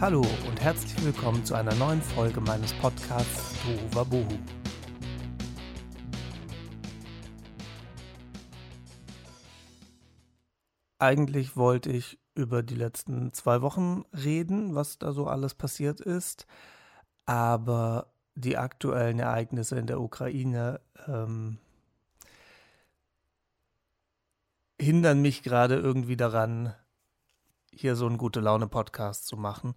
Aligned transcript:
Hallo 0.00 0.24
und 0.48 0.60
herzlich 0.60 1.04
willkommen 1.04 1.44
zu 1.44 1.56
einer 1.56 1.74
neuen 1.74 2.00
Folge 2.00 2.40
meines 2.40 2.72
Podcasts 2.74 3.52
Tohu 3.64 3.96
Wabohu. 3.96 4.38
Eigentlich 11.00 11.56
wollte 11.56 11.90
ich 11.90 12.20
über 12.36 12.62
die 12.62 12.76
letzten 12.76 13.32
zwei 13.32 13.60
Wochen 13.60 14.04
reden, 14.12 14.76
was 14.76 15.00
da 15.00 15.10
so 15.10 15.26
alles 15.26 15.56
passiert 15.56 16.00
ist, 16.00 16.46
aber 17.26 18.12
die 18.36 18.56
aktuellen 18.56 19.18
Ereignisse 19.18 19.80
in 19.80 19.88
der 19.88 20.00
Ukraine 20.00 20.80
ähm, 21.08 21.58
hindern 24.80 25.20
mich 25.20 25.42
gerade 25.42 25.74
irgendwie 25.74 26.16
daran, 26.16 26.72
hier 27.80 27.96
so 27.96 28.06
einen 28.06 28.18
gute 28.18 28.40
Laune 28.40 28.68
Podcast 28.68 29.26
zu 29.26 29.36
machen. 29.36 29.74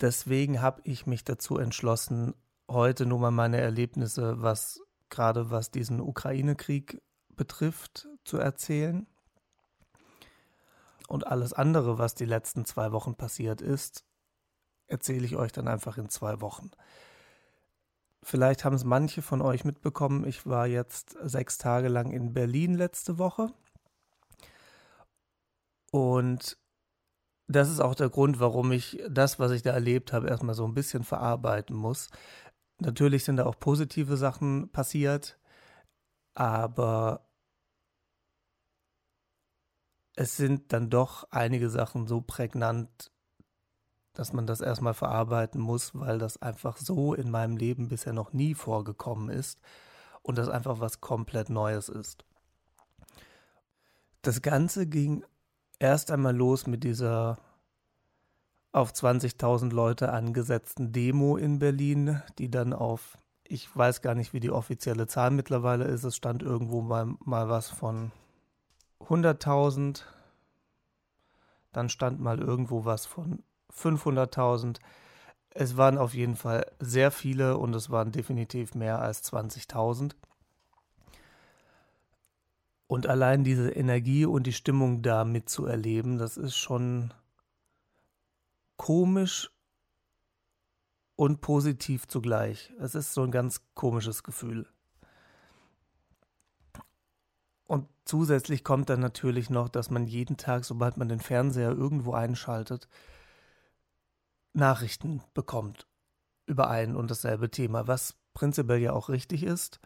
Deswegen 0.00 0.60
habe 0.60 0.80
ich 0.84 1.06
mich 1.06 1.24
dazu 1.24 1.58
entschlossen, 1.58 2.34
heute 2.68 3.06
nur 3.06 3.18
mal 3.18 3.30
meine 3.30 3.60
Erlebnisse, 3.60 4.42
was 4.42 4.80
gerade 5.10 5.50
was 5.50 5.70
diesen 5.70 6.00
Ukraine-Krieg 6.00 7.00
betrifft, 7.30 8.08
zu 8.24 8.38
erzählen. 8.38 9.06
Und 11.08 11.26
alles 11.26 11.52
andere, 11.52 11.98
was 11.98 12.14
die 12.14 12.24
letzten 12.24 12.64
zwei 12.64 12.92
Wochen 12.92 13.14
passiert 13.14 13.60
ist, 13.60 14.04
erzähle 14.86 15.26
ich 15.26 15.36
euch 15.36 15.52
dann 15.52 15.68
einfach 15.68 15.98
in 15.98 16.08
zwei 16.08 16.40
Wochen. 16.40 16.70
Vielleicht 18.22 18.64
haben 18.64 18.74
es 18.74 18.84
manche 18.84 19.20
von 19.20 19.42
euch 19.42 19.64
mitbekommen. 19.64 20.26
Ich 20.26 20.46
war 20.46 20.66
jetzt 20.66 21.16
sechs 21.22 21.58
Tage 21.58 21.88
lang 21.88 22.10
in 22.10 22.32
Berlin 22.32 22.74
letzte 22.74 23.18
Woche. 23.18 23.52
Und 25.90 26.56
das 27.46 27.70
ist 27.70 27.80
auch 27.80 27.94
der 27.94 28.08
Grund, 28.08 28.40
warum 28.40 28.72
ich 28.72 29.02
das, 29.08 29.38
was 29.38 29.52
ich 29.52 29.62
da 29.62 29.72
erlebt 29.72 30.12
habe, 30.12 30.28
erstmal 30.28 30.54
so 30.54 30.66
ein 30.66 30.74
bisschen 30.74 31.04
verarbeiten 31.04 31.76
muss. 31.76 32.08
Natürlich 32.78 33.24
sind 33.24 33.36
da 33.36 33.46
auch 33.46 33.58
positive 33.58 34.16
Sachen 34.16 34.70
passiert, 34.72 35.38
aber 36.34 37.28
es 40.16 40.36
sind 40.36 40.72
dann 40.72 40.90
doch 40.90 41.24
einige 41.30 41.70
Sachen 41.70 42.06
so 42.06 42.20
prägnant, 42.20 43.10
dass 44.14 44.32
man 44.32 44.46
das 44.46 44.60
erstmal 44.60 44.94
verarbeiten 44.94 45.60
muss, 45.60 45.90
weil 45.94 46.18
das 46.18 46.40
einfach 46.40 46.76
so 46.76 47.14
in 47.14 47.30
meinem 47.30 47.56
Leben 47.56 47.88
bisher 47.88 48.12
noch 48.12 48.32
nie 48.32 48.54
vorgekommen 48.54 49.28
ist 49.28 49.60
und 50.22 50.38
das 50.38 50.48
einfach 50.48 50.80
was 50.80 51.00
komplett 51.00 51.50
Neues 51.50 51.88
ist. 51.88 52.24
Das 54.22 54.40
Ganze 54.40 54.86
ging 54.86 55.24
erst 55.84 56.10
einmal 56.10 56.34
los 56.34 56.66
mit 56.66 56.82
dieser 56.82 57.38
auf 58.72 58.92
20.000 58.92 59.70
Leute 59.70 60.12
angesetzten 60.12 60.92
Demo 60.92 61.36
in 61.36 61.58
Berlin, 61.58 62.22
die 62.38 62.50
dann 62.50 62.72
auf, 62.72 63.18
ich 63.46 63.74
weiß 63.76 64.00
gar 64.00 64.14
nicht, 64.14 64.32
wie 64.32 64.40
die 64.40 64.50
offizielle 64.50 65.06
Zahl 65.06 65.30
mittlerweile 65.30 65.84
ist, 65.84 66.02
es 66.02 66.16
stand 66.16 66.42
irgendwo 66.42 66.80
mal, 66.80 67.14
mal 67.20 67.50
was 67.50 67.68
von 67.68 68.12
100.000, 69.00 70.02
dann 71.72 71.88
stand 71.90 72.18
mal 72.18 72.40
irgendwo 72.40 72.86
was 72.86 73.04
von 73.04 73.42
500.000. 73.70 74.78
Es 75.50 75.76
waren 75.76 75.98
auf 75.98 76.14
jeden 76.14 76.36
Fall 76.36 76.66
sehr 76.80 77.10
viele 77.10 77.58
und 77.58 77.74
es 77.74 77.90
waren 77.90 78.10
definitiv 78.10 78.74
mehr 78.74 79.00
als 79.00 79.22
20.000. 79.30 80.12
Und 82.94 83.08
allein 83.08 83.42
diese 83.42 83.70
Energie 83.70 84.24
und 84.24 84.46
die 84.46 84.52
Stimmung 84.52 85.02
da 85.02 85.24
mitzuerleben, 85.24 86.16
das 86.16 86.36
ist 86.36 86.54
schon 86.54 87.12
komisch 88.76 89.50
und 91.16 91.40
positiv 91.40 92.06
zugleich. 92.06 92.72
Es 92.78 92.94
ist 92.94 93.12
so 93.12 93.24
ein 93.24 93.32
ganz 93.32 93.62
komisches 93.74 94.22
Gefühl. 94.22 94.68
Und 97.64 97.88
zusätzlich 98.04 98.62
kommt 98.62 98.88
dann 98.88 99.00
natürlich 99.00 99.50
noch, 99.50 99.68
dass 99.68 99.90
man 99.90 100.06
jeden 100.06 100.36
Tag, 100.36 100.64
sobald 100.64 100.96
man 100.96 101.08
den 101.08 101.18
Fernseher 101.18 101.72
irgendwo 101.72 102.12
einschaltet, 102.12 102.86
Nachrichten 104.52 105.20
bekommt 105.34 105.88
über 106.46 106.70
ein 106.70 106.94
und 106.94 107.10
dasselbe 107.10 107.50
Thema, 107.50 107.88
was 107.88 108.14
prinzipiell 108.34 108.78
ja 108.78 108.92
auch 108.92 109.08
richtig 109.08 109.42
ist. 109.42 109.80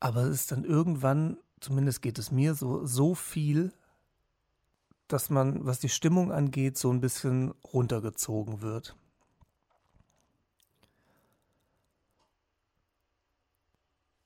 Aber 0.00 0.22
es 0.22 0.42
ist 0.42 0.52
dann 0.52 0.64
irgendwann, 0.64 1.38
zumindest 1.60 2.02
geht 2.02 2.18
es 2.18 2.30
mir 2.30 2.54
so, 2.54 2.86
so 2.86 3.14
viel, 3.14 3.72
dass 5.08 5.30
man, 5.30 5.64
was 5.64 5.80
die 5.80 5.88
Stimmung 5.88 6.32
angeht, 6.32 6.76
so 6.76 6.92
ein 6.92 7.00
bisschen 7.00 7.52
runtergezogen 7.64 8.60
wird. 8.60 8.94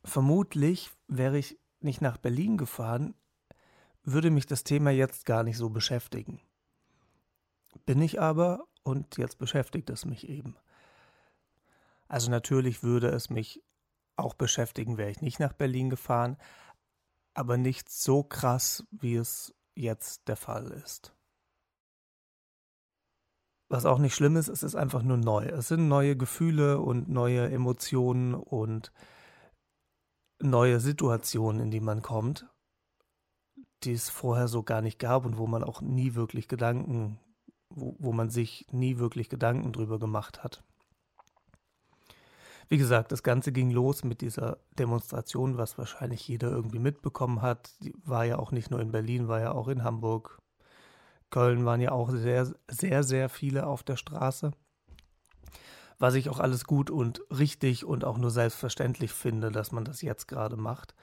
Vermutlich 0.04 0.90
wäre 1.06 1.38
ich 1.38 1.58
nicht 1.80 2.00
nach 2.00 2.18
Berlin 2.18 2.56
gefahren, 2.58 3.14
würde 4.04 4.30
mich 4.30 4.46
das 4.46 4.64
Thema 4.64 4.90
jetzt 4.90 5.26
gar 5.26 5.44
nicht 5.44 5.56
so 5.56 5.70
beschäftigen. 5.70 6.40
Bin 7.86 8.02
ich 8.02 8.20
aber 8.20 8.66
und 8.82 9.16
jetzt 9.16 9.38
beschäftigt 9.38 9.90
es 9.90 10.04
mich 10.04 10.28
eben. 10.28 10.56
Also 12.08 12.30
natürlich 12.30 12.82
würde 12.82 13.08
es 13.08 13.30
mich 13.30 13.62
auch 14.22 14.34
beschäftigen, 14.34 14.96
wäre 14.98 15.10
ich 15.10 15.20
nicht 15.20 15.40
nach 15.40 15.52
Berlin 15.52 15.90
gefahren, 15.90 16.36
aber 17.34 17.56
nicht 17.56 17.90
so 17.90 18.22
krass, 18.22 18.84
wie 18.90 19.16
es 19.16 19.54
jetzt 19.74 20.28
der 20.28 20.36
Fall 20.36 20.70
ist. 20.70 21.14
Was 23.68 23.86
auch 23.86 23.98
nicht 23.98 24.14
schlimm 24.14 24.36
ist, 24.36 24.48
es 24.48 24.62
ist 24.62 24.74
einfach 24.74 25.02
nur 25.02 25.16
neu. 25.16 25.46
Es 25.46 25.68
sind 25.68 25.88
neue 25.88 26.14
Gefühle 26.14 26.78
und 26.80 27.08
neue 27.08 27.50
Emotionen 27.50 28.34
und 28.34 28.92
neue 30.42 30.78
Situationen, 30.78 31.62
in 31.62 31.70
die 31.70 31.80
man 31.80 32.02
kommt, 32.02 32.46
die 33.84 33.92
es 33.92 34.10
vorher 34.10 34.48
so 34.48 34.62
gar 34.62 34.82
nicht 34.82 34.98
gab 34.98 35.24
und 35.24 35.38
wo 35.38 35.46
man 35.46 35.64
auch 35.64 35.80
nie 35.80 36.14
wirklich 36.14 36.48
Gedanken, 36.48 37.18
wo, 37.70 37.96
wo 37.98 38.12
man 38.12 38.28
sich 38.28 38.66
nie 38.70 38.98
wirklich 38.98 39.30
Gedanken 39.30 39.72
drüber 39.72 39.98
gemacht 39.98 40.44
hat. 40.44 40.62
Wie 42.72 42.78
gesagt, 42.78 43.12
das 43.12 43.22
Ganze 43.22 43.52
ging 43.52 43.70
los 43.70 44.02
mit 44.02 44.22
dieser 44.22 44.56
Demonstration, 44.78 45.58
was 45.58 45.76
wahrscheinlich 45.76 46.26
jeder 46.26 46.50
irgendwie 46.50 46.78
mitbekommen 46.78 47.42
hat. 47.42 47.70
Die 47.82 47.92
war 48.02 48.24
ja 48.24 48.38
auch 48.38 48.50
nicht 48.50 48.70
nur 48.70 48.80
in 48.80 48.92
Berlin, 48.92 49.28
war 49.28 49.40
ja 49.40 49.52
auch 49.52 49.68
in 49.68 49.84
Hamburg. 49.84 50.40
Köln 51.28 51.66
waren 51.66 51.82
ja 51.82 51.92
auch 51.92 52.08
sehr, 52.08 52.50
sehr, 52.68 53.02
sehr 53.02 53.28
viele 53.28 53.66
auf 53.66 53.82
der 53.82 53.96
Straße. 53.96 54.52
Was 55.98 56.14
ich 56.14 56.30
auch 56.30 56.38
alles 56.38 56.64
gut 56.64 56.88
und 56.88 57.20
richtig 57.30 57.84
und 57.84 58.06
auch 58.06 58.16
nur 58.16 58.30
selbstverständlich 58.30 59.12
finde, 59.12 59.52
dass 59.52 59.70
man 59.70 59.84
das 59.84 60.00
jetzt 60.00 60.26
gerade 60.26 60.56
macht. 60.56 60.94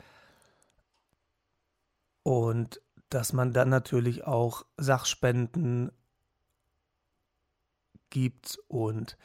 Und 2.24 2.81
dass 3.09 3.31
man 3.31 3.53
dann 3.53 3.69
natürlich 3.69 4.25
auch 4.25 4.66
Sachspenden 4.78 5.91
gibt 8.09 8.58
und 8.68 9.19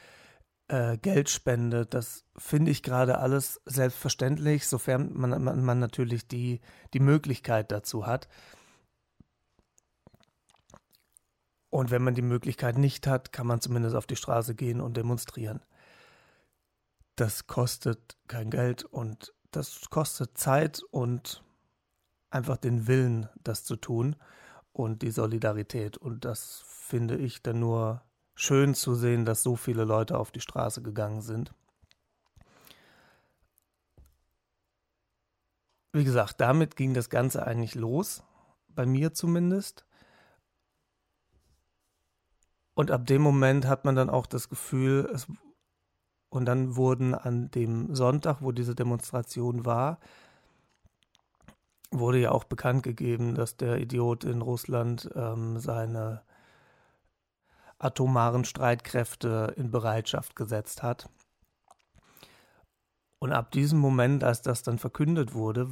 äh, 0.69 0.97
Geld 0.99 1.29
spendet. 1.29 1.95
Das 1.95 2.25
finde 2.37 2.71
ich 2.71 2.83
gerade 2.83 3.19
alles 3.19 3.61
selbstverständlich, 3.67 4.67
sofern 4.67 5.13
man, 5.13 5.43
man, 5.43 5.65
man 5.65 5.79
natürlich 5.79 6.27
die, 6.29 6.61
die 6.93 7.01
Möglichkeit 7.01 7.71
dazu 7.71 8.07
hat. 8.07 8.29
Und 11.71 11.91
wenn 11.91 12.05
man 12.05 12.15
die 12.15 12.23
Möglichkeit 12.23 12.79
nicht 12.79 13.07
hat, 13.07 13.33
kann 13.33 13.47
man 13.47 13.61
zumindest 13.61 13.97
auf 13.97 14.07
die 14.07 14.17
Straße 14.17 14.55
gehen 14.55 14.81
und 14.81 14.97
demonstrieren. 14.97 15.61
Das 17.17 17.47
kostet 17.47 18.17
kein 18.29 18.51
Geld 18.51 18.85
und 18.85 19.35
das 19.51 19.89
kostet 19.91 20.39
Zeit 20.39 20.83
und 20.91 21.45
einfach 22.31 22.57
den 22.57 22.87
Willen, 22.87 23.29
das 23.43 23.65
zu 23.65 23.77
tun 23.77 24.17
und 24.73 25.03
die 25.03 25.11
Solidarität. 25.11 25.97
Und 25.97 26.25
das 26.25 26.65
finde 26.67 27.17
ich 27.17 27.43
dann 27.43 27.61
nur 27.61 28.03
schön 28.35 28.75
zu 28.75 28.95
sehen, 28.95 29.25
dass 29.25 29.43
so 29.43 29.57
viele 29.57 29.85
Leute 29.85 30.19
auf 30.19 30.31
die 30.31 30.41
Straße 30.41 30.83
gegangen 30.83 31.21
sind. 31.21 31.55
Wie 35.93 36.05
gesagt, 36.05 36.41
damit 36.41 36.75
ging 36.75 36.93
das 36.93 37.09
Ganze 37.09 37.47
eigentlich 37.47 37.77
los, 37.77 38.25
bei 38.69 38.85
mir 38.85 39.15
zumindest. 39.15 39.87
Und 42.75 42.91
ab 42.91 43.07
dem 43.07 43.23
Moment 43.23 43.67
hat 43.67 43.85
man 43.85 43.95
dann 43.95 44.11
auch 44.11 44.27
das 44.27 44.49
Gefühl, 44.49 45.09
es, 45.15 45.29
und 46.31 46.47
dann 46.47 46.75
wurden 46.75 47.15
an 47.15 47.53
dem 47.53 47.95
Sonntag, 47.95 48.43
wo 48.43 48.51
diese 48.51 48.75
Demonstration 48.75 49.65
war, 49.65 50.01
wurde 51.93 52.19
ja 52.19 52.33
auch 52.33 52.43
bekannt 52.43 52.83
gegeben, 52.83 53.37
dass 53.37 53.57
der 53.57 53.79
Idiot 53.79 54.25
in 54.25 54.43
Russland 54.43 55.09
ähm, 55.15 55.61
seine 55.61 56.23
atomaren 57.79 58.45
Streitkräfte 58.45 59.55
in 59.57 59.71
Bereitschaft 59.71 60.37
gesetzt 60.37 60.83
hat. 60.83 61.09
Und 63.19 63.33
ab 63.33 63.51
diesem 63.53 63.79
Moment, 63.79 64.23
als 64.23 64.43
das 64.43 64.63
dann 64.63 64.79
verkündet 64.79 65.35
wurde, 65.35 65.69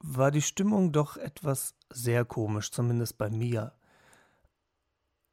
war 0.00 0.30
die 0.30 0.42
Stimmung 0.42 0.92
doch 0.92 1.16
etwas 1.16 1.76
sehr 1.90 2.24
komisch, 2.24 2.72
zumindest 2.72 3.18
bei 3.18 3.30
mir. 3.30 3.72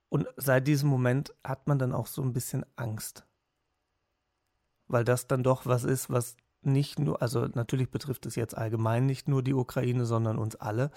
Und 0.10 0.28
seit 0.38 0.68
diesem 0.68 0.90
Moment 0.90 1.34
hat 1.44 1.68
man 1.68 1.80
dann 1.80 1.94
auch 1.94 2.08
so 2.08 2.22
ein 2.22 2.34
bisschen 2.34 2.66
Angst. 2.76 3.26
Weil 4.88 5.04
das 5.04 5.28
dann 5.28 5.44
doch 5.44 5.66
was 5.66 5.84
ist, 5.84 6.10
was 6.10 6.36
nicht 6.62 7.00
nur, 7.00 7.22
also 7.22 7.48
natürlich 7.48 7.90
betrifft 7.90 8.26
es 8.26 8.36
jetzt 8.36 8.58
allgemein 8.58 9.06
nicht 9.06 9.28
nur 9.28 9.44
die 9.44 9.54
Ukraine, 9.54 10.06
sondern 10.06 10.38
uns 10.38 10.56
alle. 10.56 10.92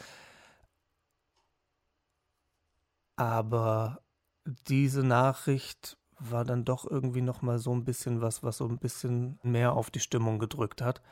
Aber 3.16 4.02
diese 4.44 5.02
Nachricht 5.02 5.96
war 6.18 6.44
dann 6.44 6.64
doch 6.64 6.88
irgendwie 6.88 7.22
noch 7.22 7.42
mal 7.42 7.58
so 7.58 7.72
ein 7.72 7.84
bisschen 7.84 8.20
was, 8.20 8.42
was 8.42 8.58
so 8.58 8.66
ein 8.66 8.78
bisschen 8.78 9.38
mehr 9.42 9.72
auf 9.74 9.90
die 9.90 10.00
Stimmung 10.00 10.38
gedrückt 10.38 10.82
hat. 10.82 11.02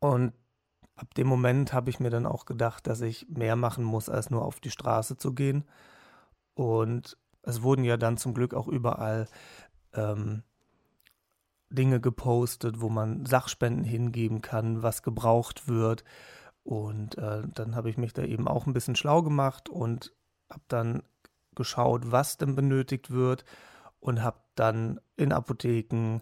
Und 0.00 0.32
ab 0.96 1.14
dem 1.14 1.26
Moment 1.26 1.72
habe 1.72 1.90
ich 1.90 2.00
mir 2.00 2.10
dann 2.10 2.26
auch 2.26 2.44
gedacht, 2.44 2.86
dass 2.86 3.00
ich 3.00 3.26
mehr 3.28 3.56
machen 3.56 3.84
muss, 3.84 4.08
als 4.08 4.30
nur 4.30 4.44
auf 4.44 4.60
die 4.60 4.70
Straße 4.70 5.16
zu 5.16 5.34
gehen. 5.34 5.64
Und 6.54 7.16
es 7.42 7.62
wurden 7.62 7.84
ja 7.84 7.96
dann 7.96 8.16
zum 8.16 8.34
Glück 8.34 8.54
auch 8.54 8.68
überall 8.68 9.28
ähm, 9.92 10.42
Dinge 11.70 12.00
gepostet, 12.00 12.80
wo 12.80 12.88
man 12.88 13.26
Sachspenden 13.26 13.84
hingeben 13.84 14.40
kann, 14.40 14.82
was 14.82 15.02
gebraucht 15.02 15.68
wird. 15.68 16.04
Und 16.64 17.18
äh, 17.18 17.42
dann 17.54 17.76
habe 17.76 17.90
ich 17.90 17.98
mich 17.98 18.14
da 18.14 18.22
eben 18.22 18.48
auch 18.48 18.66
ein 18.66 18.72
bisschen 18.72 18.96
schlau 18.96 19.22
gemacht 19.22 19.68
und 19.68 20.12
habe 20.50 20.64
dann 20.68 21.02
geschaut, 21.54 22.10
was 22.10 22.38
denn 22.38 22.56
benötigt 22.56 23.10
wird 23.10 23.44
und 24.00 24.22
habe 24.22 24.40
dann 24.54 24.98
in 25.16 25.32
Apotheken 25.32 26.20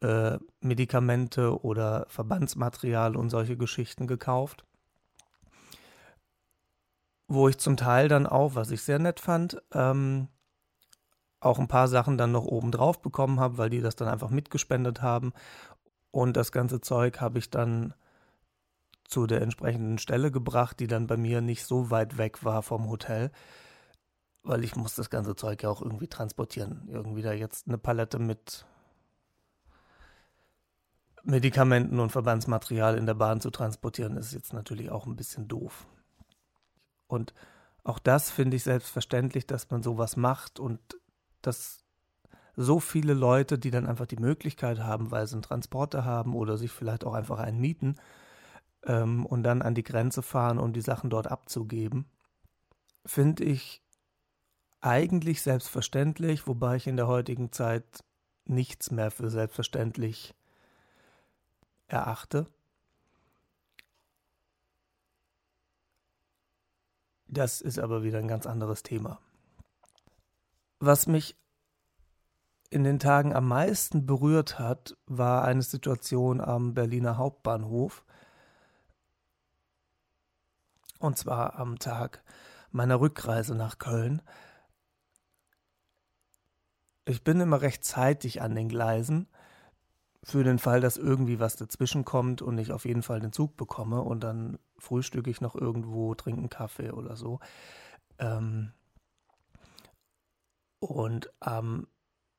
äh, 0.00 0.38
Medikamente 0.60 1.62
oder 1.62 2.06
Verbandsmaterial 2.08 3.16
und 3.16 3.30
solche 3.30 3.56
Geschichten 3.56 4.06
gekauft. 4.06 4.64
Wo 7.28 7.48
ich 7.48 7.58
zum 7.58 7.76
Teil 7.76 8.08
dann 8.08 8.26
auch, 8.26 8.54
was 8.54 8.70
ich 8.70 8.82
sehr 8.82 8.98
nett 8.98 9.20
fand, 9.20 9.62
ähm, 9.72 10.28
auch 11.40 11.58
ein 11.58 11.68
paar 11.68 11.88
Sachen 11.88 12.18
dann 12.18 12.32
noch 12.32 12.44
oben 12.44 12.70
drauf 12.70 13.00
bekommen 13.02 13.40
habe, 13.40 13.58
weil 13.58 13.70
die 13.70 13.80
das 13.80 13.96
dann 13.96 14.08
einfach 14.08 14.30
mitgespendet 14.30 15.02
haben. 15.02 15.32
Und 16.10 16.36
das 16.36 16.52
ganze 16.52 16.80
Zeug 16.80 17.20
habe 17.20 17.38
ich 17.38 17.50
dann 17.50 17.94
zu 19.10 19.26
der 19.26 19.42
entsprechenden 19.42 19.98
Stelle 19.98 20.30
gebracht, 20.30 20.80
die 20.80 20.86
dann 20.86 21.06
bei 21.06 21.16
mir 21.16 21.40
nicht 21.40 21.64
so 21.64 21.90
weit 21.90 22.16
weg 22.16 22.44
war 22.44 22.62
vom 22.62 22.88
Hotel, 22.88 23.30
weil 24.42 24.64
ich 24.64 24.76
muss 24.76 24.94
das 24.94 25.10
ganze 25.10 25.34
Zeug 25.34 25.62
ja 25.62 25.68
auch 25.68 25.82
irgendwie 25.82 26.08
transportieren. 26.08 26.88
Irgendwie 26.88 27.22
da 27.22 27.32
jetzt 27.32 27.66
eine 27.66 27.76
Palette 27.76 28.18
mit 28.18 28.64
Medikamenten 31.22 31.98
und 31.98 32.12
Verbandsmaterial 32.12 32.96
in 32.96 33.06
der 33.06 33.14
Bahn 33.14 33.40
zu 33.40 33.50
transportieren, 33.50 34.16
ist 34.16 34.32
jetzt 34.32 34.52
natürlich 34.52 34.90
auch 34.90 35.06
ein 35.06 35.16
bisschen 35.16 35.48
doof. 35.48 35.86
Und 37.06 37.34
auch 37.82 37.98
das 37.98 38.30
finde 38.30 38.56
ich 38.56 38.62
selbstverständlich, 38.62 39.46
dass 39.46 39.70
man 39.70 39.82
sowas 39.82 40.16
macht 40.16 40.60
und 40.60 40.80
dass 41.42 41.84
so 42.56 42.78
viele 42.78 43.14
Leute, 43.14 43.58
die 43.58 43.70
dann 43.70 43.86
einfach 43.86 44.06
die 44.06 44.16
Möglichkeit 44.16 44.80
haben, 44.80 45.10
weil 45.10 45.26
sie 45.26 45.34
einen 45.34 45.42
Transporter 45.42 46.04
haben 46.04 46.34
oder 46.34 46.56
sich 46.56 46.70
vielleicht 46.70 47.04
auch 47.04 47.14
einfach 47.14 47.38
einen 47.38 47.60
mieten 47.60 47.96
ähm, 48.84 49.26
und 49.26 49.42
dann 49.42 49.62
an 49.62 49.74
die 49.74 49.82
Grenze 49.82 50.22
fahren, 50.22 50.58
um 50.58 50.72
die 50.72 50.80
Sachen 50.80 51.10
dort 51.10 51.26
abzugeben, 51.26 52.06
finde 53.04 53.44
ich 53.44 53.82
eigentlich 54.80 55.42
selbstverständlich, 55.42 56.46
wobei 56.46 56.76
ich 56.76 56.86
in 56.86 56.96
der 56.96 57.06
heutigen 57.06 57.52
Zeit 57.52 58.04
nichts 58.46 58.90
mehr 58.90 59.10
für 59.10 59.30
selbstverständlich 59.30 60.34
erachte. 61.86 62.46
Das 67.26 67.60
ist 67.60 67.78
aber 67.78 68.02
wieder 68.02 68.18
ein 68.18 68.28
ganz 68.28 68.46
anderes 68.46 68.82
Thema. 68.82 69.20
Was 70.80 71.06
mich 71.06 71.36
in 72.70 72.84
den 72.84 72.98
Tagen 72.98 73.34
am 73.34 73.46
meisten 73.46 74.06
berührt 74.06 74.58
hat, 74.58 74.96
war 75.06 75.44
eine 75.44 75.62
Situation 75.62 76.40
am 76.40 76.74
Berliner 76.74 77.18
Hauptbahnhof. 77.18 78.04
Und 81.00 81.16
zwar 81.16 81.58
am 81.58 81.78
Tag 81.78 82.22
meiner 82.70 83.00
Rückreise 83.00 83.54
nach 83.54 83.78
Köln. 83.78 84.22
Ich 87.06 87.24
bin 87.24 87.40
immer 87.40 87.62
recht 87.62 87.82
zeitig 87.82 88.42
an 88.42 88.54
den 88.54 88.68
Gleisen 88.68 89.26
für 90.22 90.44
den 90.44 90.58
Fall, 90.58 90.82
dass 90.82 90.98
irgendwie 90.98 91.40
was 91.40 91.56
dazwischen 91.56 92.04
kommt 92.04 92.42
und 92.42 92.58
ich 92.58 92.70
auf 92.72 92.84
jeden 92.84 93.02
Fall 93.02 93.18
den 93.18 93.32
Zug 93.32 93.56
bekomme 93.56 94.02
und 94.02 94.22
dann 94.22 94.58
frühstücke 94.78 95.30
ich 95.30 95.40
noch 95.40 95.54
irgendwo, 95.54 96.14
trinke 96.14 96.40
einen 96.40 96.50
Kaffee 96.50 96.90
oder 96.90 97.16
so. 97.16 97.40
Ähm 98.18 98.72
und 100.80 101.32
am 101.40 101.86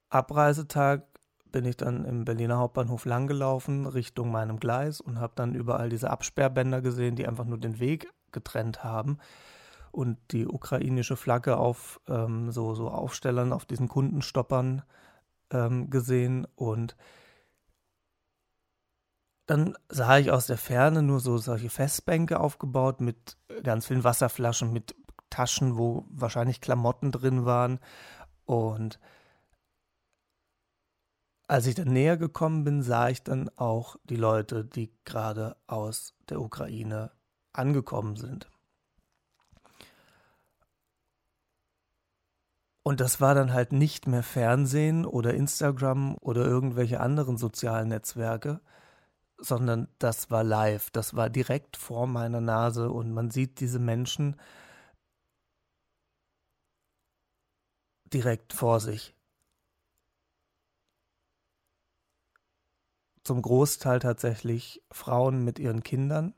Abreisetag 0.09 1.07
bin 1.45 1.65
ich 1.65 1.77
dann 1.77 2.05
im 2.05 2.25
Berliner 2.25 2.59
Hauptbahnhof 2.59 3.05
langgelaufen 3.05 3.87
Richtung 3.87 4.31
meinem 4.31 4.59
Gleis 4.59 5.01
und 5.01 5.19
habe 5.19 5.33
dann 5.35 5.55
überall 5.55 5.89
diese 5.89 6.11
Absperrbänder 6.11 6.81
gesehen, 6.81 7.15
die 7.15 7.27
einfach 7.27 7.45
nur 7.45 7.57
den 7.57 7.79
Weg 7.79 8.07
getrennt 8.31 8.83
haben 8.83 9.17
und 9.91 10.17
die 10.31 10.47
ukrainische 10.47 11.17
Flagge 11.17 11.57
auf 11.57 11.99
ähm, 12.07 12.51
so, 12.51 12.73
so 12.75 12.89
Aufstellern, 12.89 13.53
auf 13.53 13.65
diesen 13.65 13.87
Kundenstoppern 13.87 14.83
ähm, 15.51 15.89
gesehen 15.89 16.47
und 16.55 16.95
dann 19.47 19.75
sah 19.89 20.17
ich 20.17 20.31
aus 20.31 20.47
der 20.47 20.57
Ferne 20.57 21.03
nur 21.03 21.19
so 21.19 21.37
solche 21.37 21.69
Festbänke 21.69 22.39
aufgebaut 22.39 23.01
mit 23.01 23.37
ganz 23.63 23.85
vielen 23.85 24.05
Wasserflaschen, 24.05 24.71
mit 24.71 24.95
Taschen, 25.29 25.77
wo 25.77 26.05
wahrscheinlich 26.09 26.61
Klamotten 26.61 27.11
drin 27.11 27.43
waren. 27.43 27.79
Und 28.45 28.99
als 31.47 31.65
ich 31.65 31.75
dann 31.75 31.91
näher 31.91 32.15
gekommen 32.15 32.63
bin, 32.63 32.81
sah 32.81 33.09
ich 33.09 33.23
dann 33.23 33.49
auch 33.57 33.97
die 34.05 34.15
Leute, 34.15 34.63
die 34.63 34.93
gerade 35.03 35.57
aus 35.67 36.13
der 36.29 36.39
Ukraine 36.39 37.11
angekommen 37.53 38.15
sind. 38.15 38.49
Und 42.83 42.99
das 42.99 43.21
war 43.21 43.35
dann 43.35 43.53
halt 43.53 43.73
nicht 43.73 44.07
mehr 44.07 44.23
Fernsehen 44.23 45.05
oder 45.05 45.33
Instagram 45.33 46.17
oder 46.19 46.45
irgendwelche 46.45 46.99
anderen 46.99 47.37
sozialen 47.37 47.89
Netzwerke, 47.89 48.59
sondern 49.37 49.87
das 49.99 50.31
war 50.31 50.43
live, 50.43 50.89
das 50.91 51.15
war 51.15 51.29
direkt 51.29 51.77
vor 51.77 52.07
meiner 52.07 52.41
Nase 52.41 52.89
und 52.91 53.11
man 53.11 53.29
sieht 53.31 53.59
diese 53.59 53.79
Menschen 53.79 54.35
direkt 58.13 58.53
vor 58.53 58.79
sich. 58.79 59.15
Zum 63.23 63.41
Großteil 63.41 63.99
tatsächlich 63.99 64.83
Frauen 64.91 65.43
mit 65.43 65.59
ihren 65.59 65.83
Kindern, 65.83 66.33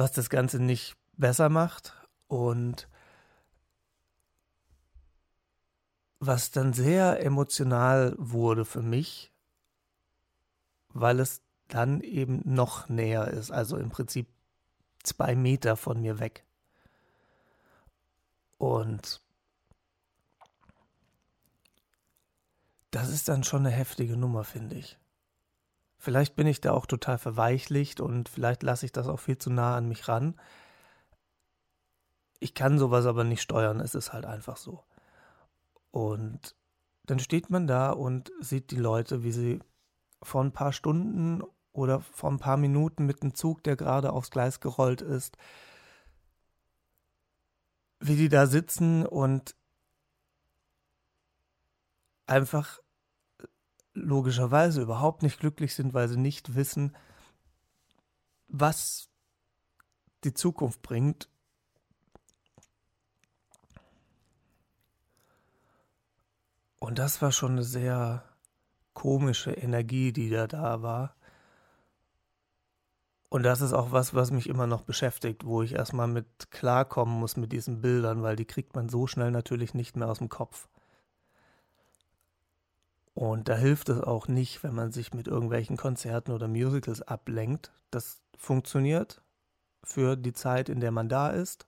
was 0.00 0.12
das 0.12 0.30
Ganze 0.30 0.58
nicht 0.58 0.96
besser 1.18 1.50
macht 1.50 1.94
und 2.26 2.88
was 6.18 6.50
dann 6.50 6.72
sehr 6.72 7.22
emotional 7.22 8.14
wurde 8.16 8.64
für 8.64 8.80
mich, 8.80 9.30
weil 10.88 11.20
es 11.20 11.42
dann 11.68 12.00
eben 12.00 12.40
noch 12.44 12.88
näher 12.88 13.28
ist, 13.28 13.50
also 13.50 13.76
im 13.76 13.90
Prinzip 13.90 14.26
zwei 15.02 15.34
Meter 15.34 15.76
von 15.76 16.00
mir 16.00 16.18
weg. 16.18 16.44
Und 18.56 19.20
das 22.90 23.10
ist 23.10 23.28
dann 23.28 23.44
schon 23.44 23.66
eine 23.66 23.74
heftige 23.74 24.16
Nummer, 24.16 24.44
finde 24.44 24.76
ich. 24.76 24.99
Vielleicht 26.02 26.34
bin 26.34 26.46
ich 26.46 26.62
da 26.62 26.72
auch 26.72 26.86
total 26.86 27.18
verweichlicht 27.18 28.00
und 28.00 28.30
vielleicht 28.30 28.62
lasse 28.62 28.86
ich 28.86 28.92
das 28.92 29.06
auch 29.06 29.18
viel 29.18 29.36
zu 29.36 29.50
nah 29.50 29.76
an 29.76 29.86
mich 29.86 30.08
ran. 30.08 30.40
Ich 32.38 32.54
kann 32.54 32.78
sowas 32.78 33.04
aber 33.04 33.22
nicht 33.22 33.42
steuern, 33.42 33.80
es 33.80 33.94
ist 33.94 34.14
halt 34.14 34.24
einfach 34.24 34.56
so. 34.56 34.82
Und 35.90 36.56
dann 37.04 37.18
steht 37.18 37.50
man 37.50 37.66
da 37.66 37.90
und 37.90 38.32
sieht 38.40 38.70
die 38.70 38.76
Leute, 38.76 39.24
wie 39.24 39.32
sie 39.32 39.60
vor 40.22 40.42
ein 40.42 40.52
paar 40.52 40.72
Stunden 40.72 41.42
oder 41.72 42.00
vor 42.00 42.30
ein 42.30 42.38
paar 42.38 42.56
Minuten 42.56 43.04
mit 43.04 43.20
einem 43.20 43.34
Zug, 43.34 43.62
der 43.62 43.76
gerade 43.76 44.14
aufs 44.14 44.30
Gleis 44.30 44.60
gerollt 44.60 45.02
ist, 45.02 45.36
wie 48.00 48.16
die 48.16 48.30
da 48.30 48.46
sitzen 48.46 49.04
und 49.04 49.54
einfach 52.24 52.80
logischerweise 53.94 54.82
überhaupt 54.82 55.22
nicht 55.22 55.40
glücklich 55.40 55.74
sind, 55.74 55.94
weil 55.94 56.08
sie 56.08 56.18
nicht 56.18 56.54
wissen, 56.54 56.96
was 58.48 59.08
die 60.24 60.34
Zukunft 60.34 60.82
bringt. 60.82 61.28
Und 66.78 66.98
das 66.98 67.20
war 67.20 67.30
schon 67.30 67.52
eine 67.52 67.64
sehr 67.64 68.24
komische 68.94 69.52
Energie, 69.52 70.12
die 70.12 70.30
da 70.30 70.46
da 70.46 70.82
war. 70.82 71.14
Und 73.28 73.44
das 73.44 73.60
ist 73.60 73.72
auch 73.72 73.92
was, 73.92 74.12
was 74.12 74.32
mich 74.32 74.48
immer 74.48 74.66
noch 74.66 74.82
beschäftigt, 74.82 75.44
wo 75.44 75.62
ich 75.62 75.74
erstmal 75.74 76.08
mit 76.08 76.50
klarkommen 76.50 77.18
muss 77.20 77.36
mit 77.36 77.52
diesen 77.52 77.80
Bildern, 77.80 78.22
weil 78.22 78.34
die 78.34 78.44
kriegt 78.44 78.74
man 78.74 78.88
so 78.88 79.06
schnell 79.06 79.30
natürlich 79.30 79.72
nicht 79.72 79.96
mehr 79.96 80.08
aus 80.08 80.18
dem 80.18 80.28
Kopf. 80.28 80.68
Und 83.20 83.50
da 83.50 83.54
hilft 83.54 83.90
es 83.90 84.00
auch 84.00 84.28
nicht, 84.28 84.62
wenn 84.62 84.74
man 84.74 84.92
sich 84.92 85.12
mit 85.12 85.28
irgendwelchen 85.28 85.76
Konzerten 85.76 86.32
oder 86.32 86.48
Musicals 86.48 87.02
ablenkt. 87.02 87.70
Das 87.90 88.22
funktioniert 88.38 89.20
für 89.84 90.16
die 90.16 90.32
Zeit, 90.32 90.70
in 90.70 90.80
der 90.80 90.90
man 90.90 91.10
da 91.10 91.28
ist. 91.28 91.66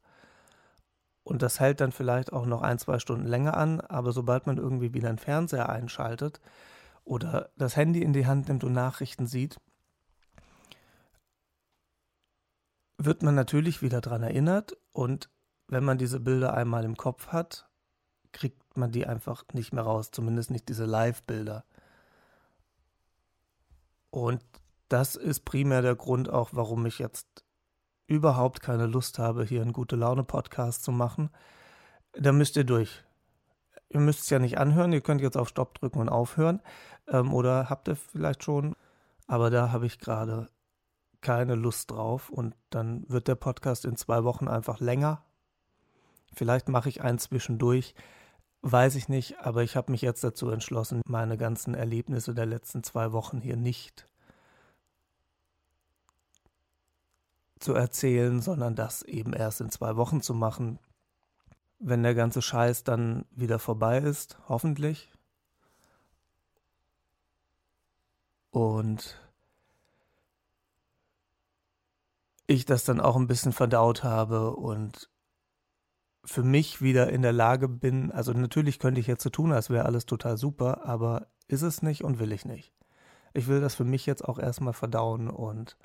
Und 1.24 1.42
das 1.42 1.60
hält 1.60 1.82
dann 1.82 1.92
vielleicht 1.92 2.32
auch 2.32 2.46
noch 2.46 2.62
ein, 2.62 2.78
zwei 2.78 2.98
Stunden 2.98 3.26
länger 3.26 3.54
an, 3.54 3.82
aber 3.82 4.12
sobald 4.12 4.46
man 4.46 4.56
irgendwie 4.56 4.94
wieder 4.94 5.10
einen 5.10 5.18
Fernseher 5.18 5.68
einschaltet 5.68 6.40
oder 7.04 7.50
das 7.58 7.76
Handy 7.76 8.00
in 8.00 8.14
die 8.14 8.26
Hand 8.26 8.48
nimmt 8.48 8.64
und 8.64 8.72
Nachrichten 8.72 9.26
sieht, 9.26 9.60
wird 12.96 13.22
man 13.22 13.34
natürlich 13.34 13.82
wieder 13.82 14.00
daran 14.00 14.22
erinnert 14.22 14.74
und 14.92 15.28
wenn 15.68 15.84
man 15.84 15.98
diese 15.98 16.18
Bilder 16.18 16.54
einmal 16.54 16.86
im 16.86 16.96
Kopf 16.96 17.26
hat, 17.26 17.68
kriegt 18.32 18.61
man 18.76 18.92
die 18.92 19.06
einfach 19.06 19.44
nicht 19.52 19.72
mehr 19.72 19.84
raus, 19.84 20.10
zumindest 20.10 20.50
nicht 20.50 20.68
diese 20.68 20.84
Live-Bilder. 20.84 21.64
Und 24.10 24.44
das 24.88 25.16
ist 25.16 25.44
primär 25.44 25.82
der 25.82 25.96
Grund 25.96 26.28
auch, 26.28 26.50
warum 26.52 26.84
ich 26.86 26.98
jetzt 26.98 27.44
überhaupt 28.06 28.60
keine 28.60 28.86
Lust 28.86 29.18
habe, 29.18 29.44
hier 29.44 29.62
einen 29.62 29.72
gute 29.72 29.96
Laune 29.96 30.24
Podcast 30.24 30.84
zu 30.84 30.92
machen. 30.92 31.30
Da 32.12 32.32
müsst 32.32 32.56
ihr 32.56 32.64
durch. 32.64 33.02
Ihr 33.88 34.00
müsst 34.00 34.24
es 34.24 34.30
ja 34.30 34.38
nicht 34.38 34.58
anhören, 34.58 34.92
ihr 34.92 35.00
könnt 35.00 35.20
jetzt 35.20 35.36
auf 35.36 35.48
Stopp 35.48 35.78
drücken 35.78 36.00
und 36.00 36.08
aufhören. 36.08 36.60
Ähm, 37.08 37.32
oder 37.32 37.70
habt 37.70 37.88
ihr 37.88 37.96
vielleicht 37.96 38.44
schon. 38.44 38.76
Aber 39.26 39.50
da 39.50 39.72
habe 39.72 39.86
ich 39.86 39.98
gerade 39.98 40.48
keine 41.22 41.54
Lust 41.54 41.90
drauf 41.90 42.28
und 42.28 42.54
dann 42.68 43.08
wird 43.08 43.28
der 43.28 43.36
Podcast 43.36 43.84
in 43.84 43.96
zwei 43.96 44.24
Wochen 44.24 44.48
einfach 44.48 44.80
länger. 44.80 45.24
Vielleicht 46.34 46.68
mache 46.68 46.88
ich 46.88 47.02
einen 47.02 47.18
zwischendurch, 47.18 47.94
weiß 48.62 48.94
ich 48.94 49.08
nicht, 49.08 49.38
aber 49.40 49.62
ich 49.62 49.76
habe 49.76 49.90
mich 49.90 50.02
jetzt 50.02 50.24
dazu 50.24 50.50
entschlossen, 50.50 51.02
meine 51.06 51.36
ganzen 51.36 51.74
Erlebnisse 51.74 52.34
der 52.34 52.46
letzten 52.46 52.82
zwei 52.82 53.12
Wochen 53.12 53.40
hier 53.40 53.56
nicht 53.56 54.08
zu 57.58 57.74
erzählen, 57.74 58.40
sondern 58.40 58.74
das 58.74 59.02
eben 59.02 59.32
erst 59.32 59.60
in 59.60 59.70
zwei 59.70 59.96
Wochen 59.96 60.20
zu 60.20 60.34
machen, 60.34 60.78
wenn 61.78 62.02
der 62.02 62.14
ganze 62.14 62.42
Scheiß 62.42 62.84
dann 62.84 63.24
wieder 63.30 63.58
vorbei 63.58 63.98
ist, 63.98 64.38
hoffentlich. 64.48 65.10
Und 68.50 69.20
ich 72.46 72.64
das 72.64 72.84
dann 72.84 73.00
auch 73.00 73.16
ein 73.16 73.26
bisschen 73.26 73.52
verdaut 73.52 74.04
habe 74.04 74.54
und 74.54 75.08
für 76.24 76.42
mich 76.42 76.80
wieder 76.80 77.10
in 77.10 77.22
der 77.22 77.32
Lage 77.32 77.68
bin, 77.68 78.12
also 78.12 78.32
natürlich 78.32 78.78
könnte 78.78 79.00
ich 79.00 79.06
jetzt 79.06 79.22
so 79.22 79.30
tun, 79.30 79.52
als 79.52 79.70
wäre 79.70 79.86
alles 79.86 80.06
total 80.06 80.36
super, 80.36 80.84
aber 80.84 81.26
ist 81.48 81.62
es 81.62 81.82
nicht 81.82 82.04
und 82.04 82.18
will 82.18 82.32
ich 82.32 82.44
nicht. 82.44 82.72
Ich 83.34 83.48
will 83.48 83.60
das 83.60 83.74
für 83.74 83.84
mich 83.84 84.06
jetzt 84.06 84.24
auch 84.24 84.38
erstmal 84.38 84.72
verdauen 84.72 85.28
und 85.28 85.76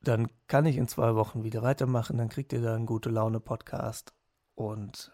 dann 0.00 0.28
kann 0.46 0.66
ich 0.66 0.76
in 0.76 0.88
zwei 0.88 1.14
Wochen 1.14 1.44
wieder 1.44 1.62
weitermachen, 1.62 2.16
dann 2.16 2.28
kriegt 2.28 2.52
ihr 2.52 2.62
da 2.62 2.74
einen 2.74 2.86
gute 2.86 3.10
Laune 3.10 3.40
Podcast 3.40 4.14
und 4.54 5.12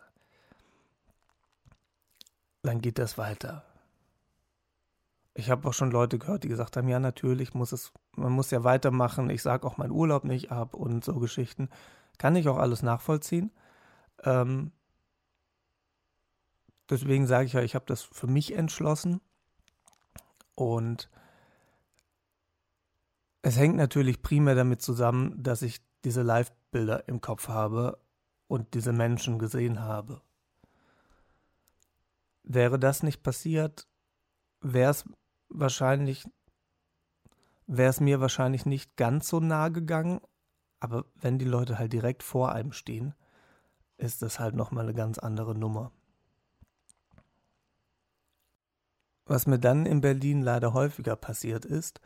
dann 2.62 2.80
geht 2.80 2.98
das 2.98 3.18
weiter. 3.18 3.64
Ich 5.34 5.50
habe 5.50 5.66
auch 5.68 5.72
schon 5.72 5.90
Leute 5.90 6.18
gehört, 6.18 6.44
die 6.44 6.48
gesagt 6.48 6.76
haben, 6.76 6.88
ja, 6.88 7.00
natürlich 7.00 7.54
muss 7.54 7.72
es, 7.72 7.92
man 8.16 8.32
muss 8.32 8.50
ja 8.50 8.64
weitermachen, 8.64 9.30
ich 9.30 9.42
sage 9.42 9.66
auch 9.66 9.78
meinen 9.78 9.92
Urlaub 9.92 10.24
nicht 10.24 10.52
ab 10.52 10.74
und 10.74 11.04
so 11.04 11.18
Geschichten. 11.18 11.70
Kann 12.18 12.36
ich 12.36 12.48
auch 12.48 12.58
alles 12.58 12.82
nachvollziehen. 12.82 13.50
Ähm, 14.24 14.72
deswegen 16.90 17.26
sage 17.26 17.46
ich 17.46 17.54
ja, 17.54 17.62
ich 17.62 17.74
habe 17.74 17.86
das 17.86 18.02
für 18.02 18.26
mich 18.26 18.54
entschlossen. 18.54 19.20
Und 20.54 21.08
es 23.40 23.56
hängt 23.56 23.76
natürlich 23.76 24.22
primär 24.22 24.54
damit 24.54 24.82
zusammen, 24.82 25.42
dass 25.42 25.62
ich 25.62 25.80
diese 26.04 26.22
Live-Bilder 26.22 27.08
im 27.08 27.20
Kopf 27.20 27.48
habe 27.48 27.98
und 28.48 28.74
diese 28.74 28.92
Menschen 28.92 29.38
gesehen 29.38 29.80
habe. 29.80 30.20
Wäre 32.44 32.78
das 32.78 33.02
nicht 33.02 33.22
passiert, 33.22 33.88
wäre 34.60 34.90
es 34.90 35.04
wahrscheinlich, 35.52 36.24
wäre 37.66 37.90
es 37.90 38.00
mir 38.00 38.20
wahrscheinlich 38.20 38.66
nicht 38.66 38.96
ganz 38.96 39.28
so 39.28 39.40
nah 39.40 39.68
gegangen, 39.68 40.20
aber 40.80 41.04
wenn 41.14 41.38
die 41.38 41.44
Leute 41.44 41.78
halt 41.78 41.92
direkt 41.92 42.22
vor 42.22 42.52
einem 42.52 42.72
stehen, 42.72 43.14
ist 43.98 44.22
das 44.22 44.40
halt 44.40 44.54
nochmal 44.54 44.84
eine 44.84 44.94
ganz 44.94 45.18
andere 45.18 45.54
Nummer. 45.54 45.92
Was 49.26 49.46
mir 49.46 49.58
dann 49.58 49.86
in 49.86 50.00
Berlin 50.00 50.42
leider 50.42 50.72
häufiger 50.72 51.14
passiert 51.14 51.64
ist, 51.64 52.00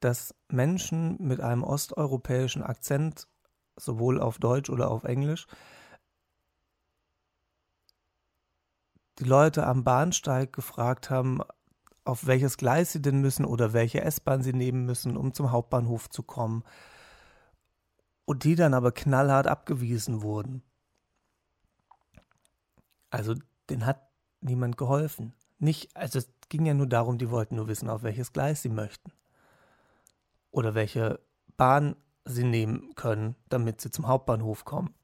dass 0.00 0.34
Menschen 0.48 1.16
mit 1.20 1.40
einem 1.40 1.62
osteuropäischen 1.62 2.62
Akzent, 2.62 3.28
sowohl 3.76 4.20
auf 4.20 4.38
Deutsch 4.38 4.70
oder 4.70 4.90
auf 4.90 5.04
Englisch, 5.04 5.46
die 9.18 9.24
Leute 9.24 9.66
am 9.66 9.84
Bahnsteig 9.84 10.52
gefragt 10.52 11.10
haben, 11.10 11.40
auf 12.04 12.26
welches 12.26 12.56
Gleis 12.56 12.92
sie 12.92 13.02
denn 13.02 13.20
müssen 13.20 13.44
oder 13.44 13.72
welche 13.72 14.00
S-Bahn 14.02 14.42
sie 14.42 14.52
nehmen 14.52 14.84
müssen, 14.84 15.16
um 15.16 15.34
zum 15.34 15.50
Hauptbahnhof 15.50 16.08
zu 16.08 16.22
kommen. 16.22 16.62
Und 18.24 18.44
die 18.44 18.54
dann 18.54 18.74
aber 18.74 18.92
knallhart 18.92 19.46
abgewiesen 19.46 20.22
wurden. 20.22 20.62
Also, 23.10 23.34
den 23.70 23.86
hat 23.86 24.08
niemand 24.40 24.76
geholfen. 24.76 25.32
Nicht, 25.58 25.96
also 25.96 26.18
es 26.18 26.30
ging 26.48 26.66
ja 26.66 26.74
nur 26.74 26.86
darum, 26.86 27.18
die 27.18 27.30
wollten 27.30 27.56
nur 27.56 27.68
wissen, 27.68 27.88
auf 27.88 28.02
welches 28.02 28.32
Gleis 28.32 28.62
sie 28.62 28.68
möchten. 28.68 29.12
Oder 30.50 30.74
welche 30.74 31.20
Bahn 31.56 31.96
sie 32.24 32.44
nehmen 32.44 32.94
können, 32.94 33.36
damit 33.48 33.80
sie 33.80 33.90
zum 33.90 34.06
Hauptbahnhof 34.06 34.64
kommen. 34.64 34.94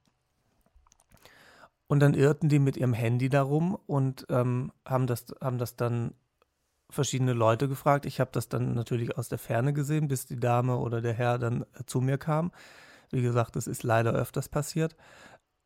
Und 1.92 2.00
dann 2.00 2.14
irrten 2.14 2.48
die 2.48 2.58
mit 2.58 2.78
ihrem 2.78 2.94
Handy 2.94 3.28
darum 3.28 3.74
und 3.86 4.24
ähm, 4.30 4.72
haben, 4.82 5.06
das, 5.06 5.26
haben 5.42 5.58
das 5.58 5.76
dann 5.76 6.14
verschiedene 6.88 7.34
Leute 7.34 7.68
gefragt. 7.68 8.06
Ich 8.06 8.18
habe 8.18 8.30
das 8.32 8.48
dann 8.48 8.72
natürlich 8.72 9.18
aus 9.18 9.28
der 9.28 9.36
Ferne 9.36 9.74
gesehen, 9.74 10.08
bis 10.08 10.24
die 10.24 10.40
Dame 10.40 10.78
oder 10.78 11.02
der 11.02 11.12
Herr 11.12 11.38
dann 11.38 11.66
äh, 11.74 11.84
zu 11.84 12.00
mir 12.00 12.16
kam. 12.16 12.50
Wie 13.10 13.20
gesagt, 13.20 13.56
das 13.56 13.66
ist 13.66 13.82
leider 13.82 14.12
öfters 14.14 14.48
passiert. 14.48 14.96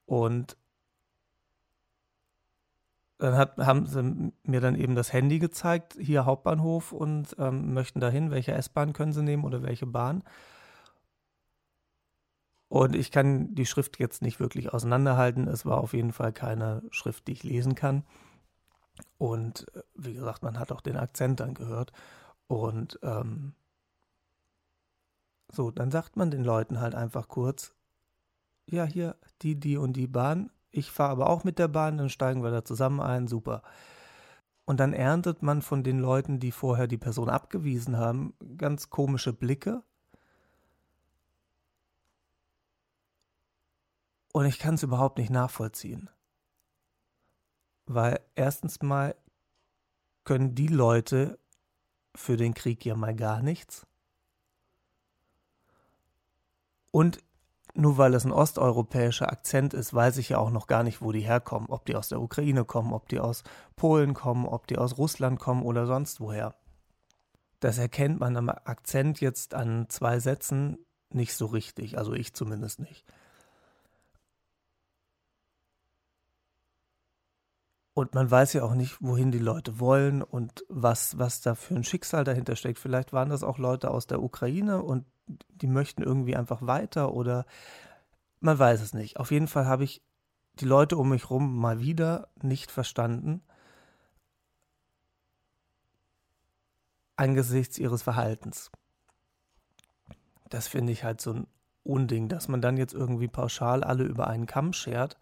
Und 0.05 0.57
dann 3.19 3.37
hat, 3.37 3.57
haben 3.59 3.87
sie 3.87 4.33
mir 4.43 4.61
dann 4.61 4.75
eben 4.75 4.97
das 4.97 5.13
Handy 5.13 5.39
gezeigt, 5.39 5.97
hier 5.97 6.25
Hauptbahnhof 6.25 6.91
und 6.91 7.37
ähm, 7.39 7.73
möchten 7.73 8.01
dahin, 8.01 8.33
welche 8.33 8.51
S-Bahn 8.51 8.95
können 8.95 9.13
sie 9.13 9.23
nehmen 9.23 9.45
oder 9.45 9.63
welche 9.63 9.87
Bahn. 9.87 10.25
Und 12.69 12.97
ich 12.97 13.11
kann 13.11 13.55
die 13.55 13.67
Schrift 13.67 13.99
jetzt 13.99 14.23
nicht 14.23 14.41
wirklich 14.41 14.73
auseinanderhalten. 14.73 15.47
Es 15.47 15.65
war 15.65 15.79
auf 15.79 15.93
jeden 15.93 16.13
Fall 16.13 16.33
keine 16.33 16.83
Schrift, 16.91 17.29
die 17.29 17.33
ich 17.33 17.45
lesen 17.45 17.75
kann. 17.75 18.05
Und 19.19 19.67
äh, 19.75 19.83
wie 19.95 20.15
gesagt, 20.15 20.43
man 20.43 20.59
hat 20.59 20.73
auch 20.73 20.81
den 20.81 20.97
Akzent 20.97 21.41
dann 21.41 21.55
gehört. 21.55 21.93
Und 22.49 22.99
ähm, 23.03 23.55
so, 25.53 25.71
dann 25.71 25.91
sagt 25.91 26.17
man 26.17 26.31
den 26.31 26.45
Leuten 26.45 26.81
halt 26.81 26.95
einfach 26.95 27.29
kurz, 27.29 27.73
ja, 28.69 28.85
hier, 28.85 29.17
die, 29.43 29.59
die 29.59 29.77
und 29.77 29.93
die 29.93 30.09
Bahn. 30.09 30.51
Ich 30.71 30.91
fahre 30.91 31.13
aber 31.13 31.31
auch 31.31 31.45
mit 31.45 31.59
der 31.59 31.69
Bahn, 31.69 31.99
dann 31.99 32.11
steigen 32.11 32.43
wir 32.43 32.51
da 32.51 32.65
zusammen 32.65 33.01
ein, 33.01 33.29
super. 33.29 33.63
Und 34.65 34.81
dann 34.81 34.93
erntet 34.93 35.43
man 35.43 35.63
von 35.63 35.85
den 35.85 36.01
Leuten, 36.01 36.41
die 36.41 36.51
vorher 36.51 36.89
die 36.89 36.99
Person 36.99 37.29
abgewiesen 37.29 37.97
haben, 37.97 38.35
ganz 38.59 38.91
komische 38.91 39.33
Blicke 39.33 39.85
Und 44.37 44.45
ich 44.45 44.59
kann 44.59 44.75
es 44.75 44.83
überhaupt 44.83 45.17
nicht 45.17 45.31
nachvollziehen. 45.31 46.11
Weil 47.87 48.21
erstens 48.35 48.83
mal 48.83 49.15
können 50.25 50.55
die 50.55 50.67
Leute 50.67 51.39
für 52.15 52.37
den 52.37 52.53
Krieg 52.53 52.85
ja 52.85 52.97
mal 52.97 53.17
gar 53.17 53.41
nichts. 53.41 53.87
Und 56.91 57.25
nur 57.73 57.97
weil 57.97 58.13
es 58.13 58.27
ein 58.27 58.31
osteuropäischer 58.31 59.33
Akzent 59.33 59.73
ist, 59.73 59.95
weiß 59.95 60.19
ich 60.19 60.29
ja 60.29 60.37
auch 60.37 60.51
noch 60.51 60.67
gar 60.67 60.83
nicht, 60.83 61.01
wo 61.01 61.13
die 61.13 61.21
herkommen. 61.21 61.71
Ob 61.71 61.87
die 61.87 61.97
aus 61.97 62.11
der 62.11 62.21
Ukraine 62.21 62.67
kommen, 62.67 62.93
ob 62.93 63.09
die 63.09 63.21
aus 63.21 63.43
Polen 63.75 64.13
kommen, 64.13 64.45
ob 64.45 64.67
die 64.67 64.77
aus 64.77 64.99
Russland 64.99 65.39
kommen 65.39 65.63
oder 65.63 65.87
sonst 65.87 66.21
woher. 66.21 66.55
Das 67.61 67.79
erkennt 67.79 68.21
man 68.21 68.37
am 68.37 68.51
Akzent 68.51 69.19
jetzt 69.23 69.55
an 69.55 69.89
zwei 69.89 70.21
Sätzen 70.21 70.77
nicht 71.09 71.33
so 71.33 71.47
richtig, 71.47 71.97
also 71.97 72.13
ich 72.13 72.35
zumindest 72.35 72.81
nicht. 72.81 73.07
Und 77.97 78.15
man 78.15 78.31
weiß 78.31 78.53
ja 78.53 78.63
auch 78.63 78.75
nicht, 78.75 78.99
wohin 79.01 79.31
die 79.31 79.39
Leute 79.39 79.81
wollen 79.81 80.23
und 80.23 80.67
was, 80.69 81.17
was 81.19 81.41
da 81.41 81.55
für 81.55 81.77
ein 81.77 81.83
Schicksal 81.83 82.25
dahinter 82.25 82.55
steckt. 82.55 82.79
Vielleicht 82.79 83.15
waren 83.15 83.31
das 83.31 83.43
auch 83.43 83.57
Leute 83.57 83.91
aus 83.91 84.07
der 84.07 84.23
Ukraine 84.23 84.83
und 84.83 85.07
die 85.27 85.67
möchten 85.67 86.03
irgendwie 86.03 86.37
einfach 86.37 86.61
weiter 86.61 87.15
oder 87.15 87.47
man 88.41 88.59
weiß 88.59 88.83
es 88.83 88.93
nicht. 88.93 89.17
Auf 89.17 89.31
jeden 89.31 89.49
Fall 89.49 89.65
habe 89.65 89.85
ich 89.85 90.03
die 90.61 90.67
Leute 90.67 90.99
um 90.99 91.09
mich 91.09 91.23
herum 91.23 91.57
mal 91.57 91.81
wieder 91.81 92.29
nicht 92.43 92.71
verstanden 92.71 93.41
angesichts 97.17 97.79
ihres 97.79 98.03
Verhaltens. 98.03 98.71
Das 100.51 100.69
finde 100.69 100.93
ich 100.93 101.03
halt 101.03 101.23
so 101.23 101.33
ein 101.33 101.47
Unding, 101.83 102.29
dass 102.29 102.49
man 102.49 102.61
dann 102.61 102.77
jetzt 102.77 102.93
irgendwie 102.93 103.29
pauschal 103.29 103.83
alle 103.83 104.05
über 104.05 104.27
einen 104.27 104.45
Kamm 104.45 104.75
schert 104.75 105.19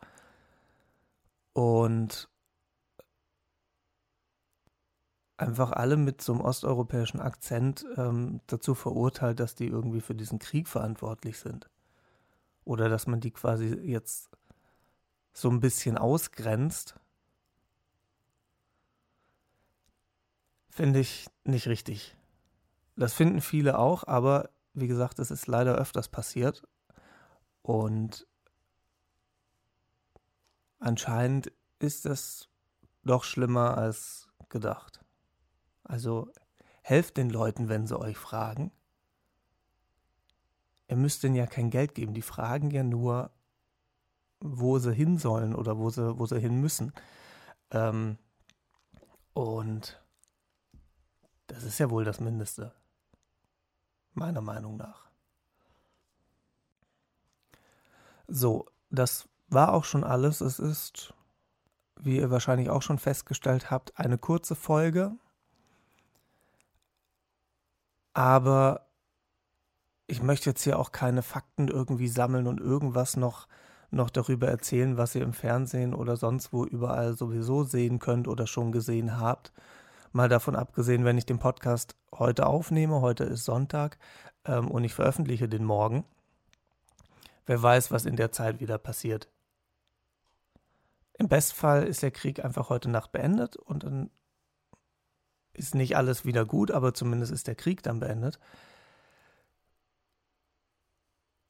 und 1.52 2.28
einfach 5.36 5.72
alle 5.72 5.96
mit 5.96 6.22
so 6.22 6.32
einem 6.32 6.42
osteuropäischen 6.42 7.20
Akzent 7.20 7.84
ähm, 7.96 8.40
dazu 8.46 8.74
verurteilt, 8.74 9.40
dass 9.40 9.54
die 9.54 9.66
irgendwie 9.66 10.00
für 10.00 10.14
diesen 10.14 10.38
Krieg 10.38 10.68
verantwortlich 10.68 11.38
sind. 11.38 11.68
Oder 12.64 12.88
dass 12.88 13.06
man 13.06 13.20
die 13.20 13.30
quasi 13.30 13.66
jetzt 13.66 14.30
so 15.32 15.50
ein 15.50 15.60
bisschen 15.60 15.98
ausgrenzt. 15.98 16.94
Finde 20.70 21.00
ich 21.00 21.26
nicht 21.44 21.66
richtig. 21.68 22.16
Das 22.96 23.12
finden 23.12 23.40
viele 23.40 23.78
auch, 23.78 24.06
aber 24.06 24.50
wie 24.72 24.86
gesagt, 24.86 25.18
es 25.18 25.30
ist 25.30 25.46
leider 25.46 25.74
öfters 25.74 26.08
passiert. 26.08 26.66
Und 27.62 28.26
anscheinend 30.78 31.52
ist 31.80 32.06
das 32.06 32.48
doch 33.02 33.24
schlimmer 33.24 33.76
als 33.76 34.28
gedacht. 34.48 35.03
Also 35.84 36.32
helft 36.82 37.16
den 37.16 37.30
Leuten, 37.30 37.68
wenn 37.68 37.86
sie 37.86 37.98
euch 37.98 38.16
fragen. 38.16 38.72
Ihr 40.88 40.96
müsst 40.96 41.22
denen 41.22 41.34
ja 41.34 41.46
kein 41.46 41.70
Geld 41.70 41.94
geben. 41.94 42.14
Die 42.14 42.22
fragen 42.22 42.70
ja 42.70 42.82
nur, 42.82 43.30
wo 44.40 44.78
sie 44.78 44.92
hin 44.92 45.18
sollen 45.18 45.54
oder 45.54 45.78
wo 45.78 45.90
sie, 45.90 46.18
wo 46.18 46.26
sie 46.26 46.40
hin 46.40 46.60
müssen. 46.60 46.92
Ähm, 47.70 48.18
und 49.32 50.00
das 51.46 51.64
ist 51.64 51.78
ja 51.78 51.90
wohl 51.90 52.04
das 52.04 52.20
Mindeste. 52.20 52.74
Meiner 54.12 54.40
Meinung 54.40 54.76
nach. 54.76 55.08
So, 58.28 58.66
das 58.90 59.28
war 59.48 59.72
auch 59.72 59.84
schon 59.84 60.04
alles. 60.04 60.40
Es 60.40 60.58
ist, 60.58 61.14
wie 61.96 62.16
ihr 62.16 62.30
wahrscheinlich 62.30 62.70
auch 62.70 62.82
schon 62.82 62.98
festgestellt 62.98 63.70
habt, 63.70 63.98
eine 63.98 64.18
kurze 64.18 64.54
Folge. 64.54 65.16
Aber 68.14 68.86
ich 70.06 70.22
möchte 70.22 70.50
jetzt 70.50 70.62
hier 70.62 70.78
auch 70.78 70.92
keine 70.92 71.22
Fakten 71.22 71.68
irgendwie 71.68 72.08
sammeln 72.08 72.46
und 72.46 72.60
irgendwas 72.60 73.16
noch, 73.16 73.48
noch 73.90 74.10
darüber 74.10 74.48
erzählen, 74.48 74.96
was 74.96 75.14
ihr 75.14 75.22
im 75.22 75.32
Fernsehen 75.32 75.94
oder 75.94 76.16
sonst 76.16 76.52
wo 76.52 76.64
überall 76.64 77.14
sowieso 77.14 77.64
sehen 77.64 77.98
könnt 77.98 78.28
oder 78.28 78.46
schon 78.46 78.72
gesehen 78.72 79.18
habt. 79.18 79.52
Mal 80.12 80.28
davon 80.28 80.54
abgesehen, 80.54 81.04
wenn 81.04 81.18
ich 81.18 81.26
den 81.26 81.40
Podcast 81.40 81.96
heute 82.14 82.46
aufnehme, 82.46 83.00
heute 83.00 83.24
ist 83.24 83.44
Sonntag 83.44 83.98
ähm, 84.44 84.70
und 84.70 84.84
ich 84.84 84.94
veröffentliche 84.94 85.48
den 85.48 85.64
morgen. 85.64 86.04
Wer 87.46 87.62
weiß, 87.62 87.90
was 87.90 88.06
in 88.06 88.16
der 88.16 88.30
Zeit 88.30 88.60
wieder 88.60 88.78
passiert. 88.78 89.28
Im 91.18 91.28
Bestfall 91.28 91.84
ist 91.84 92.02
der 92.02 92.10
Krieg 92.10 92.44
einfach 92.44 92.68
heute 92.70 92.90
Nacht 92.90 93.12
beendet 93.12 93.56
und 93.56 93.84
dann 93.84 94.10
ist 95.64 95.74
nicht 95.74 95.96
alles 95.96 96.26
wieder 96.26 96.44
gut, 96.44 96.70
aber 96.70 96.92
zumindest 96.92 97.32
ist 97.32 97.46
der 97.46 97.54
Krieg 97.54 97.82
dann 97.82 98.00
beendet. 98.00 98.38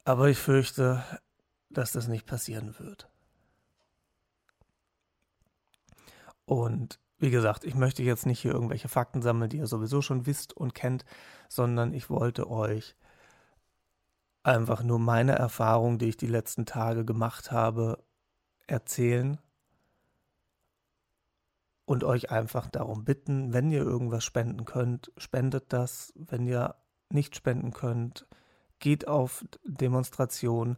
Aber 0.05 0.29
ich 0.29 0.37
fürchte, 0.37 1.03
dass 1.69 1.91
das 1.91 2.07
nicht 2.07 2.25
passieren 2.25 2.79
wird. 2.79 3.09
Und 6.45 6.99
wie 7.17 7.29
gesagt, 7.29 7.65
ich 7.65 7.75
möchte 7.75 8.03
jetzt 8.03 8.25
nicht 8.25 8.39
hier 8.39 8.51
irgendwelche 8.51 8.87
Fakten 8.87 9.21
sammeln, 9.21 9.49
die 9.49 9.57
ihr 9.57 9.67
sowieso 9.67 10.01
schon 10.01 10.25
wisst 10.25 10.53
und 10.53 10.75
kennt, 10.75 11.03
sondern 11.49 11.93
ich 11.93 12.09
wollte 12.09 12.49
euch 12.49 12.95
einfach 14.43 14.81
nur 14.83 14.99
meine 14.99 15.33
Erfahrung, 15.33 15.97
die 15.97 16.09
ich 16.09 16.17
die 16.17 16.27
letzten 16.27 16.65
Tage 16.65 17.03
gemacht 17.03 17.51
habe, 17.51 18.01
erzählen 18.67 19.39
und 21.85 22.03
euch 22.03 22.31
einfach 22.31 22.67
darum 22.67 23.05
bitten, 23.05 23.53
wenn 23.53 23.71
ihr 23.71 23.81
irgendwas 23.81 24.23
spenden 24.23 24.65
könnt, 24.65 25.11
spendet 25.17 25.71
das. 25.71 26.13
Wenn 26.15 26.47
ihr 26.47 26.75
nicht 27.09 27.35
spenden 27.35 27.71
könnt, 27.71 28.27
geht 28.79 29.07
auf 29.07 29.45
Demonstrationen. 29.63 30.77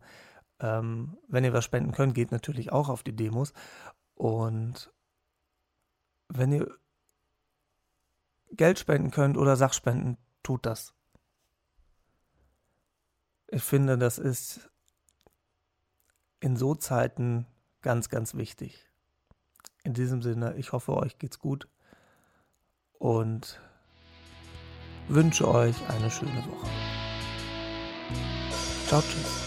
Ähm, 0.60 1.18
wenn 1.28 1.46
ihr 1.46 1.54
was 1.54 1.64
spenden 1.64 1.94
könnt, 1.94 2.14
geht 2.14 2.32
natürlich 2.32 2.72
auch 2.72 2.90
auf 2.90 3.04
die 3.04 3.16
Demos. 3.16 3.54
Und 4.16 4.92
wenn 6.30 6.52
ihr 6.52 6.78
Geld 8.52 8.80
spenden 8.80 9.12
könnt 9.12 9.38
oder 9.38 9.56
Sachspenden, 9.56 10.18
tut 10.44 10.66
das. 10.66 10.94
Ich 13.48 13.64
finde, 13.64 13.98
das 13.98 14.18
ist 14.18 14.70
in 16.40 16.58
so 16.58 16.76
Zeiten 16.76 17.46
ganz, 17.82 18.10
ganz 18.10 18.36
wichtig. 18.36 18.87
In 19.88 19.94
diesem 19.94 20.22
Sinne, 20.22 20.54
ich 20.58 20.74
hoffe, 20.74 20.98
euch 20.98 21.18
geht's 21.18 21.40
gut 21.40 21.70
und 23.00 23.58
wünsche 25.08 25.48
euch 25.48 25.78
eine 25.88 26.12
schöne 26.12 26.44
Woche. 26.46 26.68
Ciao, 28.86 29.02
tschüss. 29.02 29.47